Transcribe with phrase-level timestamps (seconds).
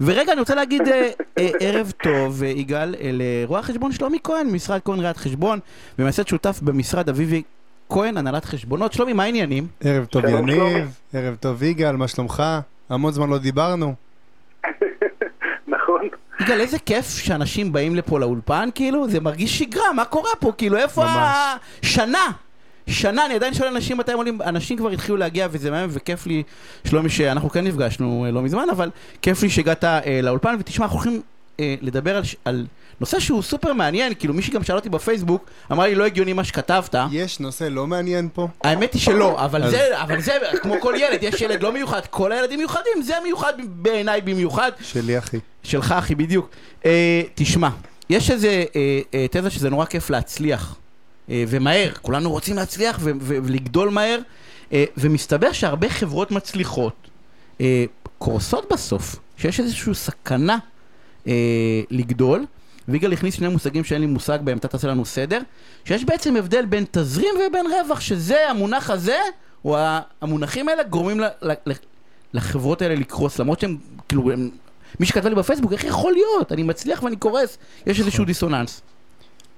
[0.00, 4.46] ורגע, אני רוצה להגיד אה, אה, ערב טוב, אה, יגאל, אה, לרואה החשבון שלומי כהן,
[4.50, 5.58] משרד כהן ראיית חשבון,
[5.98, 7.42] ומייסד שותף במשרד אביבי
[7.88, 8.92] כהן, הנהלת חשבונות.
[8.92, 9.66] שלומי, מה העניינים?
[9.80, 10.24] ערב טוב.
[10.24, 12.42] יניב, ערב טוב יגאל, מה שלומך?
[12.88, 13.94] המון זמן לא דיברנו.
[15.68, 16.08] נכון.
[16.40, 20.52] יגאל, איזה כיף שאנשים באים לפה לאולפן, כאילו, זה מרגיש שגרה, מה קורה פה?
[20.58, 21.98] כאילו, איפה ממש.
[22.88, 23.26] שנה!
[23.26, 26.42] אני עדיין שואל אנשים מתי הם עולים, אנשים כבר התחילו להגיע וזה מהמם וכיף לי,
[26.86, 28.90] שלומי, שאנחנו כן נפגשנו אה, לא מזמן, אבל
[29.22, 31.20] כיף לי שהגעת אה, לאולפן, ותשמע, אנחנו הולכים
[31.60, 32.66] אה, לדבר על, על
[33.00, 36.44] נושא שהוא סופר מעניין, כאילו מישהי גם שאלה אותי בפייסבוק, אמר לי לא הגיוני מה
[36.44, 38.48] שכתבת, יש נושא לא מעניין פה?
[38.64, 42.00] האמת היא שלא, אבל אז- זה, אבל זה, כמו כל ילד, יש ילד לא מיוחד,
[42.10, 45.38] כל הילדים מיוחדים, זה מיוחד בעיניי במיוחד, שלי אחי.
[45.62, 46.48] שלך אחי בדיוק.
[46.86, 47.68] אה, תשמע,
[48.10, 50.76] יש איזה אה, אה, תזה שזה נורא כיף להצליח,
[51.28, 54.18] ומהר, כולנו רוצים להצליח ולגדול מהר,
[54.72, 56.94] אה, ומסתבר שהרבה חברות מצליחות.
[57.60, 57.84] אה,
[58.18, 60.58] קורסות בסוף, שיש איזושהי סכנה
[61.26, 61.32] אה,
[61.90, 62.46] לגדול.
[62.88, 65.40] ויגאל הכניס שני מושגים שאין לי מושג בהם, אתה תעשה לנו סדר,
[65.84, 69.18] שיש בעצם הבדל בין תזרים ובין רווח, שזה המונח הזה,
[69.64, 69.76] או
[70.20, 71.20] המונחים האלה גורמים
[72.34, 73.76] לחברות האלה לקרוס, למרות שהם,
[74.08, 74.50] כאילו, הם,
[75.00, 76.52] מי שכתב לי בפייסבוק, איך יכול להיות?
[76.52, 78.82] אני מצליח ואני קורס, יש איזשהו דיסוננס.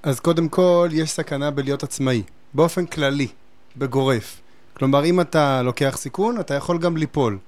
[0.03, 2.23] אז קודם כל, יש סכנה בלהיות עצמאי,
[2.55, 3.29] באופן כללי,
[3.77, 4.41] בגורף.
[4.75, 7.39] כלומר, אם אתה לוקח סיכון, אתה יכול גם ליפול.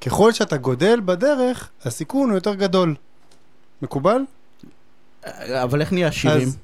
[0.00, 2.94] ככל שאתה גודל בדרך, הסיכון הוא יותר גדול.
[3.82, 4.20] מקובל?
[5.62, 6.48] אבל איך נהיה עשירים?
[6.48, 6.56] אז-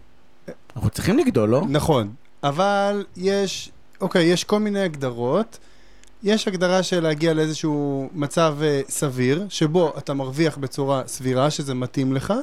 [0.76, 1.62] אנחנו צריכים לגדול, לא?
[1.68, 5.58] נכון, אבל יש, אוקיי, יש כל מיני הגדרות.
[6.22, 12.12] יש הגדרה של להגיע לאיזשהו מצב אה, סביר, שבו אתה מרוויח בצורה סבירה, שזה מתאים
[12.12, 12.34] לך,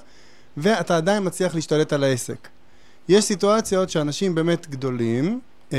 [0.57, 2.47] ואתה עדיין מצליח להשתלט על העסק.
[3.07, 5.39] יש סיטואציות שאנשים באמת גדולים,
[5.73, 5.77] אה,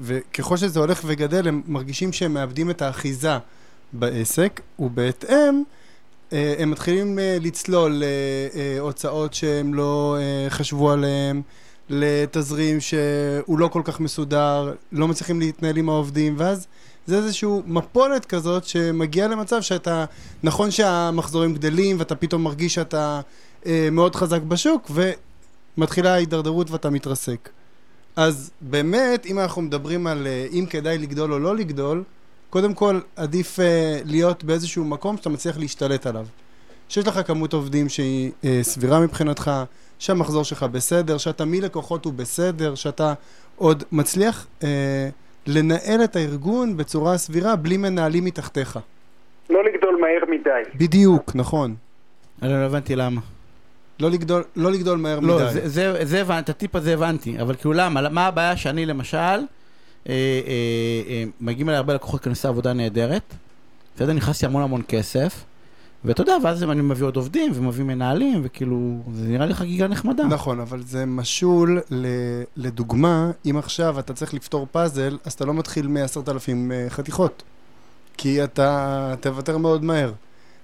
[0.00, 3.38] וככל שזה הולך וגדל, הם מרגישים שהם מאבדים את האחיזה
[3.92, 5.62] בעסק, ובהתאם,
[6.32, 8.02] אה, הם מתחילים אה, לצלול
[8.54, 10.16] להוצאות שהם לא
[10.48, 11.42] חשבו עליהם,
[11.88, 16.66] לתזרים שהוא לא כל כך מסודר, לא מצליחים להתנהל עם העובדים, ואז
[17.06, 20.04] זה איזשהו מפולת כזאת שמגיעה למצב שאתה,
[20.42, 23.20] נכון שהמחזורים גדלים ואתה פתאום מרגיש שאתה
[23.92, 24.90] מאוד חזק בשוק,
[25.78, 27.48] ומתחילה ההידרדרות ואתה מתרסק.
[28.16, 32.02] אז באמת, אם אנחנו מדברים על אה, אם כדאי לגדול או לא לגדול,
[32.50, 36.26] קודם כל עדיף אה, להיות באיזשהו מקום שאתה מצליח להשתלט עליו.
[36.88, 39.50] שיש לך כמות עובדים שהיא אה, סבירה מבחינתך,
[39.98, 43.14] שהמחזור שלך בסדר, שאתה מלקוחות הוא בסדר, שאתה
[43.56, 45.08] עוד מצליח אה,
[45.46, 48.78] לנהל את הארגון בצורה סבירה בלי מנהלים מתחתיך.
[49.50, 50.78] לא לגדול מהר מדי.
[50.78, 51.74] בדיוק, נכון.
[52.42, 53.20] אני לא הבנתי למה.
[54.00, 55.52] לא לגדול, לא לגדול מהר לא, מדי.
[55.52, 58.08] זה- זה- זה הבנתי, את הטיפ הזה הבנתי, אבל כאילו למה?
[58.08, 59.40] מה הבעיה שאני למשל, אה,
[60.08, 60.12] אה,
[61.08, 63.34] אה, מגיעים אליי הרבה לקוחות כנסי עבודה נהדרת,
[63.96, 65.44] בסדר, נכנסתי המון המון כסף,
[66.04, 68.78] ואתה יודע, ואז אני מביא עוד עובדים ומביא מנהלים, וכאילו,
[69.14, 70.24] זה נראה לי חגיגה נחמדה.
[70.24, 72.06] נכון, אבל זה משול ל,
[72.56, 77.42] לדוגמה, אם עכשיו אתה צריך לפתור פאזל, אז אתה לא מתחיל מעשרת אלפים אה, חתיכות.
[78.16, 80.12] כי אתה תוותר מאוד מהר.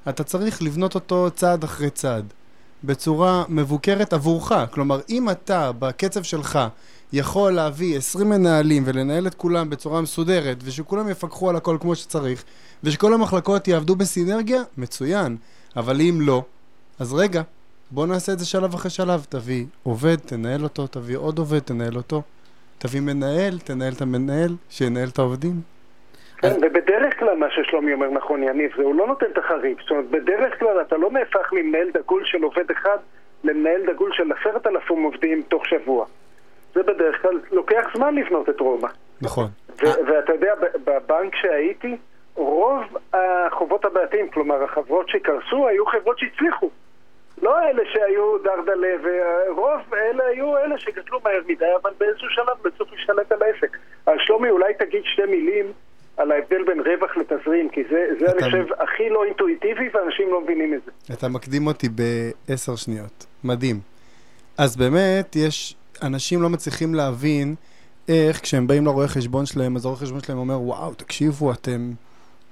[0.09, 2.25] אתה צריך לבנות אותו צעד אחרי צעד,
[2.85, 4.53] בצורה מבוקרת עבורך.
[4.71, 6.59] כלומר, אם אתה, בקצב שלך,
[7.13, 12.45] יכול להביא 20 מנהלים ולנהל את כולם בצורה מסודרת, ושכולם יפקחו על הכל כמו שצריך,
[12.85, 15.37] ושכל המחלקות יעבדו בסינרגיה, מצוין.
[15.77, 16.43] אבל אם לא,
[16.99, 17.43] אז רגע,
[17.91, 19.27] בוא נעשה את זה שלב אחרי שלב.
[19.29, 22.23] תביא עובד, תנהל אותו, תביא עוד עובד, תנהל אותו.
[22.79, 25.61] תביא מנהל, תנהל את המנהל, שינהל את העובדים.
[26.39, 29.81] כן, ובדרך כלל מה ששלומי אומר נכון, יניב, זה הוא לא נותן את החריג.
[29.81, 32.97] זאת אומרת, בדרך כלל אתה לא נהפך ממנהל דגול של עובד אחד
[33.45, 36.07] למנהל דגול של עשרת אלפים עובדים תוך שבוע.
[36.75, 38.89] זה בדרך כלל לוקח זמן לבנות את רומא.
[39.23, 39.47] נכון.
[39.83, 40.55] ו- ואתה יודע,
[40.85, 41.97] בבנק שהייתי,
[42.35, 42.83] רוב
[43.13, 46.71] החובות הבעייתיים, כלומר החברות שקרסו, היו חברות שהצליחו.
[47.43, 52.93] לא אלה שהיו דרדלה, ורוב אלה היו אלה שגדלו מהר מדי, אבל באיזשהו שלב בסוף
[52.93, 53.77] להשתלט על העסק.
[54.07, 55.73] אז שלומי, אולי תגיד שתי מילים
[56.16, 60.28] על ההבדל בין רווח לתזרים, כי זה, זה אני אתה- חושב הכי לא אינטואיטיבי ואנשים
[60.31, 61.15] לא מבינים את זה.
[61.15, 63.27] אתה מקדים אותי בעשר שניות.
[63.45, 63.80] מדהים.
[64.59, 65.77] אז באמת, יש...
[66.03, 67.54] אנשים לא מצליחים להבין
[68.09, 71.91] איך כשהם באים לרואה חשבון שלהם, אז הרואה חשבון שלהם אומר, וואו, תקשיבו, אתם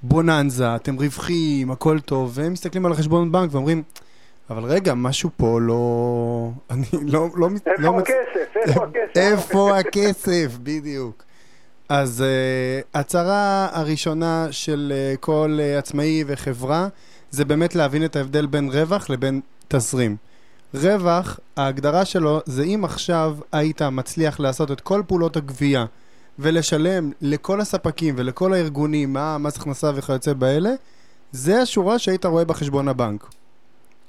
[0.02, 3.82] בוננזה, אתם רווחים, הכל טוב, והם מסתכלים על החשבון בנק ואומרים,
[4.50, 6.50] אבל רגע, משהו פה לא...
[6.70, 7.26] אני לא...
[7.36, 8.56] לא, איפה לא הכסף?
[8.56, 9.16] איפה הכסף?
[9.16, 10.58] איפה הכסף?
[10.62, 11.24] בדיוק.
[11.88, 16.88] אז uh, הצהרה הראשונה של uh, כל uh, עצמאי וחברה
[17.30, 20.16] זה באמת להבין את ההבדל בין רווח לבין תזרים.
[20.74, 25.84] רווח, ההגדרה שלו זה אם עכשיו היית מצליח לעשות את כל פעולות הגבייה
[26.38, 30.70] ולשלם לכל הספקים ולכל הארגונים, מע"מ, מס הכנסה וכיוצא באלה,
[31.32, 33.26] זה השורה שהיית רואה בחשבון הבנק.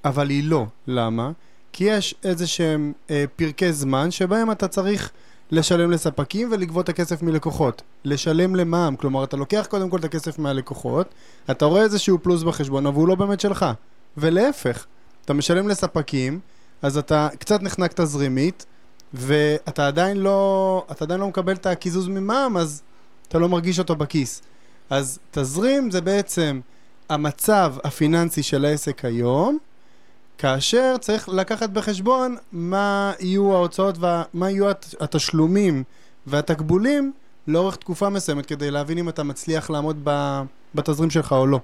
[0.05, 0.65] אבל היא לא.
[0.87, 1.31] למה?
[1.73, 5.11] כי יש איזה שהם אה, פרקי זמן שבהם אתה צריך
[5.51, 7.81] לשלם לספקים ולגבות את הכסף מלקוחות.
[8.05, 11.07] לשלם למע"מ, כלומר אתה לוקח קודם כל את הכסף מהלקוחות,
[11.51, 13.65] אתה רואה איזשהו פלוס בחשבון, אבל הוא לא באמת שלך.
[14.17, 14.85] ולהפך,
[15.25, 16.39] אתה משלם לספקים,
[16.81, 18.65] אז אתה קצת נחנק תזרימית,
[19.13, 22.81] ואתה עדיין לא, אתה עדיין לא מקבל את הקיזוז ממע"מ, אז
[23.27, 24.41] אתה לא מרגיש אותו בכיס.
[24.89, 26.59] אז תזרים זה בעצם
[27.09, 29.57] המצב הפיננסי של העסק היום,
[30.37, 35.83] כאשר צריך לקחת בחשבון מה יהיו ההוצאות ומה יהיו הת- התשלומים
[36.27, 37.11] והתקבולים
[37.47, 40.07] לאורך תקופה מסוימת כדי להבין אם אתה מצליח לעמוד
[40.75, 41.59] בתזרים שלך או לא.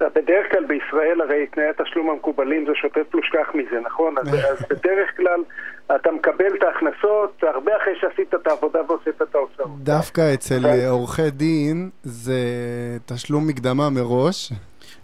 [0.00, 4.14] בדרך כלל בישראל הרי תנאי התשלום המקובלים זה שוטף פלוס כך מזה, נכון?
[4.18, 5.40] אז, אז בדרך כלל
[5.96, 9.68] אתה מקבל את ההכנסות הרבה אחרי שעשית את העבודה והוצאת את ההוצאות.
[9.78, 12.34] דווקא אצל עורכי דין זה
[13.06, 14.52] תשלום מקדמה מראש.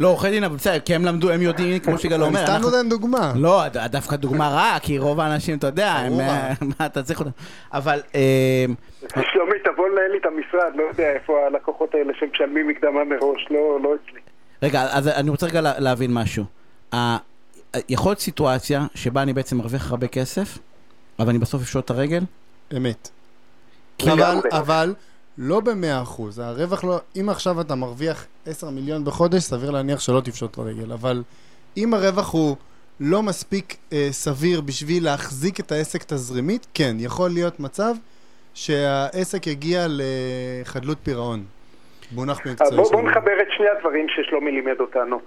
[0.01, 2.43] לא, עורכי דין, אבל בסדר, כי הם למדו, הם יודעים, כמו שיגאל אני אומר.
[2.45, 3.33] סתם אנחנו- נותן דוגמה.
[3.37, 6.21] לא, דווקא דוגמה רעה, כי רוב האנשים, אתה יודע, הם.
[6.21, 7.31] אה, מה אתה צריך אותם.
[7.73, 8.65] אבל, אה,
[9.33, 13.79] שלומי, תבוא לנהל לי את המשרד, לא יודע איפה הלקוחות האלה שמשלמים מקדמה מראש, לא,
[13.83, 14.21] לא אצלי.
[14.63, 16.45] רגע, אז אני רוצה רגע לה- להבין משהו.
[17.89, 20.59] יכול להיות סיטואציה שבה אני בעצם מרוויח הרבה כסף,
[21.19, 22.21] אבל אני בסוף אפשוט את הרגל?
[22.77, 23.09] אמת.
[24.13, 24.37] אבל.
[24.53, 24.95] אבל
[25.39, 30.21] לא במאה אחוז, הרווח לא, אם עכשיו אתה מרוויח 10 מיליון בחודש, סביר להניח שלא
[30.25, 31.23] תפשוט את הרגל, אבל
[31.77, 32.57] אם הרווח הוא
[33.01, 37.93] לא מספיק אה, סביר בשביל להחזיק את העסק תזרימית, כן, יכול להיות מצב
[38.55, 41.41] שהעסק יגיע לחדלות פירעון.
[42.13, 43.11] מונח מקצועי בואו בוא שלנו.
[43.11, 45.21] נחבר את שני הדברים ששלומי לימד אותנו.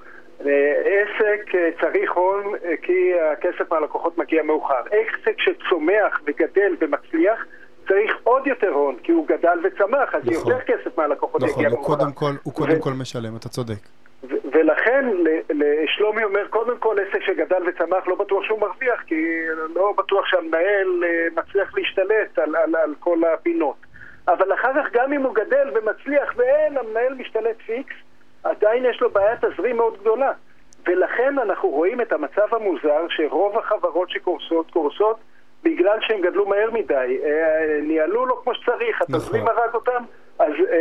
[0.46, 4.84] אה, עסק אה, צריך הון אה, כי הכסף מהלקוחות מגיע מאוחר.
[4.92, 7.46] עסק שצומח וגדל ומצליח
[7.88, 10.52] צריך עוד יותר הון כי הוא גדל וצמח, אז נכון.
[10.52, 11.96] יותר כסף מהלקוחות נכון, יגיע הוא מאוחר.
[11.96, 13.80] קודם כל, הוא קודם ו- כל משלם, אתה צודק.
[14.54, 15.06] ולכן
[15.86, 19.26] שלומי אומר, קודם כל עסק שגדל וצמח לא בטוח שהוא מרוויח, כי
[19.76, 23.76] לא בטוח שהמנהל אה, מצליח להשתלט על, על, על כל הפינות.
[24.28, 27.96] אבל אחר כך גם אם הוא גדל ומצליח ואין, המנהל משתלט פיקס,
[28.44, 30.32] עדיין יש לו בעיית תזרים מאוד גדולה.
[30.88, 35.18] ולכן אנחנו רואים את המצב המוזר שרוב החברות שקורסות, קורסות
[35.64, 36.94] בגלל שהם גדלו מהר מדי.
[37.26, 37.30] אה,
[37.88, 39.56] ניהלו לא כמו שצריך, התזרים נכון.
[39.58, 40.04] הרג אותם,
[40.40, 40.76] אז אה,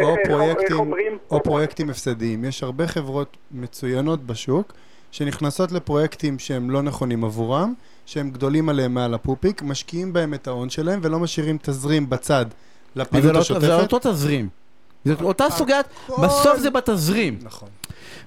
[0.00, 1.18] אה, או איך- אומרים?
[1.30, 2.44] או פרויקטים הפסדיים.
[2.44, 4.72] יש הרבה חברות מצוינות בשוק
[5.10, 7.74] שנכנסות לפרויקטים שהם לא נכונים עבורם,
[8.06, 12.46] שהם גדולים עליהם מעל הפופיק, משקיעים בהם את ההון שלהם ולא משאירים תזרים בצד
[12.96, 13.62] לפעילות לא- השוטפת.
[13.62, 14.48] זה אותו תזרים.
[15.04, 17.38] זאת אותה סוגיית, הכל- בסוף זה בתזרים.
[17.42, 17.68] נכון.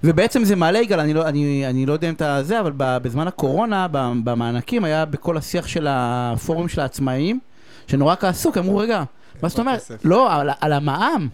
[0.03, 3.27] ובעצם זה מעלה, יגאל, אני לא, אני, אני לא יודע אם אתה זה, אבל בזמן
[3.27, 3.88] הקורונה,
[4.24, 7.39] במענקים, היה בכל השיח של הפורום של העצמאים,
[7.88, 9.03] שנורא כעסו, כי אמרו, רגע,
[9.42, 9.75] מה זאת אומרת?
[9.75, 10.06] הכסף?
[10.06, 11.27] לא, על, על המע"מ.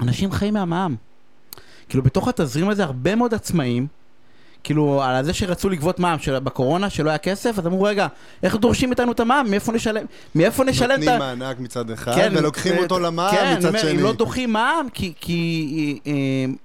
[0.00, 0.96] אנשים חיים מהמע"מ.
[1.88, 3.86] כאילו, בתוך התזרים הזה הרבה מאוד עצמאים,
[4.64, 8.06] כאילו, על זה שרצו לגבות מע"מ, של- בקורונה, שלא היה כסף, אז אמרו, רגע,
[8.42, 9.46] איך דורשים מאיתנו את המע"מ?
[9.50, 10.04] מאיפה נשלם?
[10.34, 11.34] מאיפה נשלם את נותנים ה...
[11.34, 13.90] מענק מצד אחד, כן, ולוקחים ו- אותו למע"מ כן, אני מצד אומר, שני.
[13.90, 16.12] אם לא דוחים מע"מ, כי, כי אה,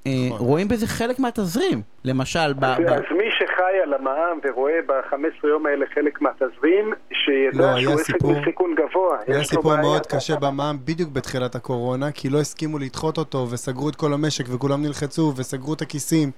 [0.08, 0.48] אה, נכון.
[0.48, 1.82] רואים בזה חלק מהתזרים.
[2.06, 3.54] למשל, ב, אז, ב, אז מי שחי
[3.84, 9.18] על המע"מ ורואה ב-15 יום האלה חלק מהתזרים, שידע לא, שהוא עסק סיפור- בסיכון גבוה.
[9.28, 9.76] היה סיפור.
[9.76, 14.46] מאוד קשה במע"מ בדיוק בתחילת הקורונה, כי לא הסכימו לדחות אותו, וסגרו את כל המשק,
[14.50, 16.32] וכולם נלחצו, וסגרו את הכיסים.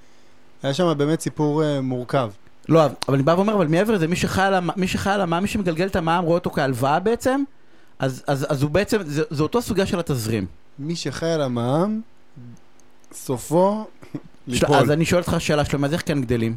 [0.64, 2.30] היה שם באמת סיפור אה, מורכב.
[2.70, 5.22] לא, אבל אני בא ואומר, אבל מעבר לזה, מי שחי על המ- מי שחי על
[5.22, 7.44] המע"מ, מי שמגלגל את המע"מ, רואה אותו כהלוואה בעצם,
[8.00, 10.46] אז, אז, אז הוא בעצם, זה, זה אותו סוגיה של התזרים.
[10.80, 12.02] מי שחי על המע"מ,
[13.14, 14.18] סופו של,
[14.54, 14.76] ליפול.
[14.76, 16.56] אז אני שואל אותך שאלה שלמה, אז איך כן גדלים?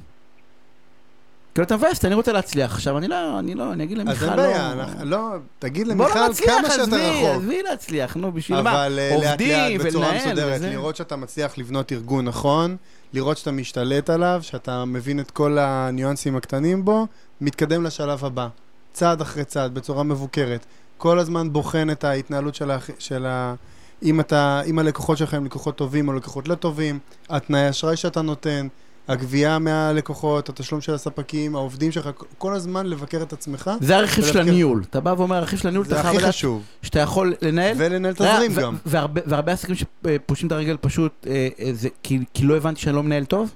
[1.54, 2.74] כאילו, אתה מבאס, אני רוצה להצליח.
[2.74, 4.42] עכשיו, אני לא, אני לא, אני אגיד למיכל, אז אין לא...
[4.42, 5.28] בעיה, אנחנו- לא,
[5.58, 7.36] תגיד בוא למיכל לא נצליח, כמה שיותר עזבי, רחוק.
[7.42, 8.70] עזבי להצליח, נו, בשביל מה?
[8.86, 10.60] אבל אה, לאט לאט בצורה מסודרת.
[10.60, 12.76] לראות שאתה מצליח לבנות ארגון נכון,
[13.12, 17.06] לראות שאתה משתלט עליו, שאתה מבין את כל הניואנסים הקטנים בו,
[17.40, 18.48] מתקדם לשלב הבא,
[18.92, 20.66] צעד אחרי צעד, בצורה מבוקרת.
[20.98, 22.90] כל הזמן בוחן את ההתנהלות של, האח...
[22.98, 23.54] של ה...
[24.02, 28.22] אם, אתה, אם הלקוחות שלך הם לקוחות טובים או לקוחות לא טובים, התנאי אשראי שאתה
[28.22, 28.68] נותן,
[29.08, 34.38] הגבייה מהלקוחות, התשלום של הספקים, העובדים שלך, כל הזמן לבקר את עצמך, זה הרכיב של
[34.40, 34.82] הניהול.
[34.90, 36.34] אתה בא ואומר, הרכיב של הניהול, אתה זה חייב לדעת.
[36.82, 37.74] שאתה יכול לנהל.
[37.78, 38.76] ולנהל תזרים ו- גם.
[38.86, 43.02] והרבה, עסקים שפושטים את הרגל פשוט, אה, אה, זה כי, כי לא הבנתי שאני לא
[43.02, 43.50] מנהל טוב?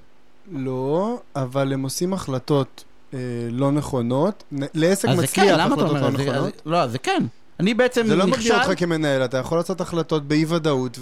[0.51, 3.19] לא, אבל הם עושים החלטות אה,
[3.51, 4.43] לא נכונות.
[4.73, 5.79] לעסק מצליח כן, החלטות?
[5.93, 6.61] לא זה- נכונות.
[6.65, 7.23] לא, זה כן.
[7.59, 8.69] אני בעצם זה לא מגדיר נכשל...
[8.69, 10.99] אותך כמנהל, אתה יכול לעשות החלטות באי-ודאות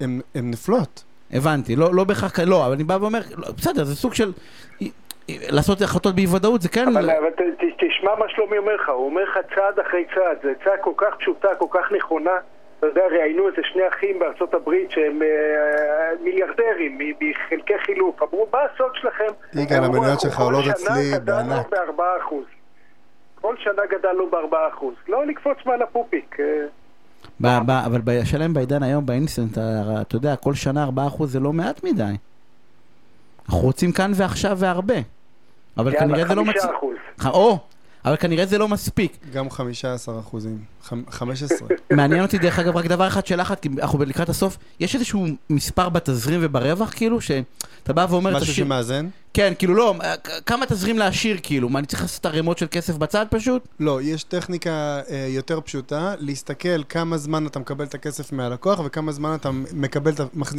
[0.00, 1.04] והן נפלות.
[1.32, 4.32] הבנתי, לא, לא בהכרח, לא, אבל אני בא ואומר, לא, בסדר, זה סוג של...
[5.28, 6.88] לעשות החלטות באי ודאות זה כן...
[6.88, 10.36] אבל, אבל ת, ת, תשמע מה שלומי אומר לך, הוא אומר לך צעד אחרי צעד,
[10.42, 12.30] זו עצה כל כך פשוטה, כל כך נכונה,
[12.78, 15.28] אתה יודע, ראיינו איזה שני אחים בארצות הברית שהם אה,
[16.20, 18.22] מיליארדרים מחלקי חילוף.
[18.22, 19.32] אמרו, מה הסוד שלכם?
[19.54, 21.66] יגאל, המניות "אנחנו שלך עולות אצלי בענק."
[23.40, 24.94] כל שנה גדלנו בארבעה אחוז.
[25.08, 26.36] לא לקפוץ מעל הפופיק.
[26.40, 26.44] אה,
[27.86, 30.88] אבל השאלה אם בעידן היום באינסטנט, אתה- יודע, כל שנה 4%
[31.26, 32.12] זה לא מעט מדי.
[33.46, 34.94] אנחנו רוצים כאן ועכשיו והרבה.
[35.76, 36.74] אבל יאללה, כנראה זה לא חמישה מצ...
[36.78, 36.96] אחוז.
[37.20, 37.58] ח- או,
[38.06, 39.16] אבל כנראה זה לא מספיק.
[39.32, 40.58] גם 15 אחוזים.
[40.88, 41.68] חמ- 15.
[41.92, 45.26] מעניין אותי דרך אגב רק דבר אחד, שאלה אחת, כי אנחנו לקראת הסוף, יש איזשהו
[45.50, 49.08] מספר בתזרים וברווח כאילו, שאתה בא ואומר, משהו תשאיר- שמאזן?
[49.34, 49.94] כן, כאילו לא,
[50.24, 53.62] כ- כמה תזרים להשאיר כאילו, מה אני צריך לעשות ערימות של כסף בצד פשוט?
[53.80, 54.70] לא, יש טכניקה
[55.10, 60.12] אה, יותר פשוטה, להסתכל כמה זמן אתה מקבל את הכסף מהלקוח וכמה זמן אתה מקבל,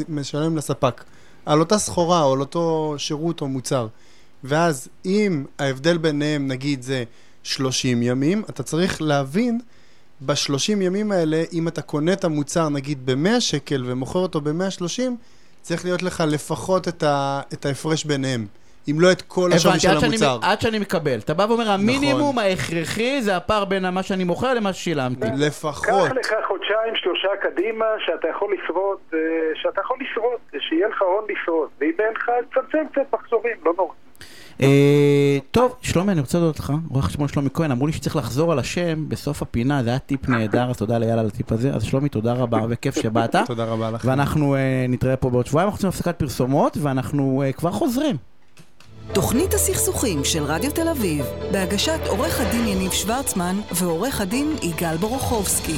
[0.09, 1.03] משלם לספק.
[1.45, 3.87] על אותה סחורה או על אותו שירות או מוצר.
[4.43, 7.03] ואז אם ההבדל ביניהם נגיד זה
[7.47, 9.59] 30 ימים, אתה צריך להבין
[10.25, 10.35] ב-30
[10.81, 15.01] ימים האלה, אם אתה קונה את המוצר נגיד ב-100 שקל ומוכר אותו ב-130,
[15.61, 18.45] צריך להיות לך לפחות את, ה- את ההפרש ביניהם.
[18.91, 20.39] אם לא את כל השווי של עד שאני- המוצר.
[20.41, 21.19] עד שאני מקבל.
[21.19, 21.73] אתה בא ואומר, נכון.
[21.73, 25.27] המינימום ההכרחי זה הפער בין מה שאני מוכר למה ששילמתי.
[25.37, 25.85] לפחות.
[25.85, 29.19] קח לך חודשיים, שלושה קדימה, שאתה יכול לשרוד, אה,
[29.61, 30.39] שאתה יכול לשרוד,
[30.69, 31.69] שיהיה לך הון לשרוד.
[31.79, 33.93] ואם אין לך, תצמצם קצת מחזורים, לא נורא.
[34.61, 38.51] אה, טוב, שלומי, אני רוצה להודות לך, רואה חשבון שלומי כהן, אמרו לי שצריך לחזור
[38.51, 41.73] על השם בסוף הפינה, זה היה טיפ נהדר, אז תודה לאייל על הטיפ הזה.
[41.73, 43.35] אז שלומי, תודה רבה וכיף שבאת.
[43.47, 44.05] תודה רבה לך.
[44.05, 48.15] ואנחנו אה, נתראה פה בעוד שבועיים, אנחנו רוצים הפסקת פרסומות, ואנחנו אה, כבר חוזרים.
[49.13, 55.75] תוכנית הסכסוכים של רדיו תל אביב, בהגשת עורך הדין יניב שוורצמן ועורך הדין יגאל בורוכובסקי.